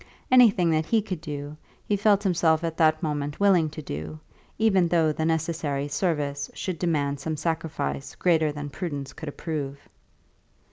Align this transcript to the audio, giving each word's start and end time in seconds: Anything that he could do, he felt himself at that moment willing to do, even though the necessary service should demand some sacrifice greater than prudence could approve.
Anything 0.31 0.71
that 0.71 0.87
he 0.87 0.99
could 0.99 1.21
do, 1.21 1.57
he 1.87 1.95
felt 1.95 2.23
himself 2.23 2.63
at 2.63 2.75
that 2.77 3.03
moment 3.03 3.39
willing 3.39 3.69
to 3.69 3.83
do, 3.83 4.19
even 4.57 4.87
though 4.87 5.11
the 5.11 5.25
necessary 5.25 5.87
service 5.87 6.49
should 6.55 6.79
demand 6.79 7.19
some 7.19 7.37
sacrifice 7.37 8.15
greater 8.15 8.51
than 8.51 8.71
prudence 8.71 9.13
could 9.13 9.29
approve. 9.29 9.87